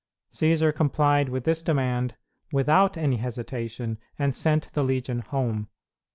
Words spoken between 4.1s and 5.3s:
and sent the legion